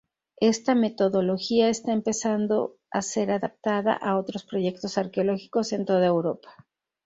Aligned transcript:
Esta 0.39 0.73
metodología 0.73 1.69
está 1.69 1.91
empezando 1.93 2.75
a 2.89 3.03
ser 3.03 3.29
adaptada 3.29 3.93
a 3.93 4.17
otros 4.17 4.43
proyectos 4.43 4.97
arqueológicos 4.97 5.73
en 5.73 5.85
toda 5.85 6.07
Europa. 6.07 6.65